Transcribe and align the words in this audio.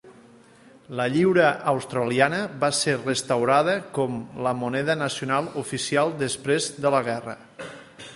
La 0.99 1.05
lliura 1.15 1.49
australiana 1.71 2.39
va 2.63 2.69
ser 2.77 2.95
restaurada 3.03 3.75
com 3.99 4.15
la 4.47 4.55
moneda 4.63 4.97
nacional 5.05 5.51
oficial 5.65 6.17
després 6.25 6.71
de 6.87 6.95
la 6.97 7.03
guerra. 7.11 7.37